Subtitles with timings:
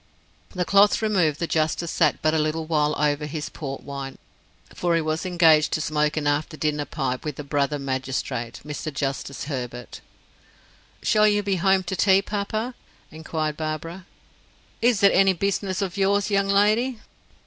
[0.55, 4.17] The cloth removed, the justice sat but a little while over his port wine,
[4.73, 8.91] for he was engaged to smoke an after dinner pipe with a brother magistrate, Mr.
[8.91, 10.01] Justice Herbert.
[11.03, 12.73] "Shall you be home to tea, papa?"
[13.11, 14.07] inquired Barbara.
[14.81, 16.97] "Is it any business of yours, young lady?"